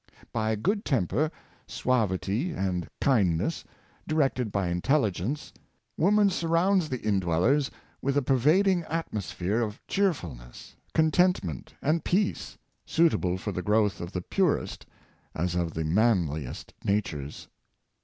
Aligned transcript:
By 0.33 0.55
good 0.55 0.83
temper, 0.83 1.29
suavity 1.67 2.53
and 2.53 2.87
kindness, 2.99 3.63
directed 4.07 4.51
by 4.51 4.69
in 4.69 4.81
telligence, 4.81 5.53
woman 5.95 6.31
surrounds 6.31 6.89
the 6.89 7.05
in 7.05 7.19
dwellers 7.19 7.69
with 8.01 8.17
a 8.17 8.23
per 8.23 8.35
vading 8.39 8.83
atmosphere 8.89 9.61
of 9.61 9.79
cheerfulness, 9.85 10.75
contentment, 10.95 11.75
and 11.83 12.03
peace, 12.03 12.57
suitable 12.83 13.37
for 13.37 13.51
the 13.51 13.61
growth 13.61 14.01
of 14.01 14.11
the 14.11 14.21
purest 14.23 14.87
as 15.35 15.53
of 15.53 15.75
the 15.75 15.83
manliest 15.83 16.73
natures. 16.83 17.47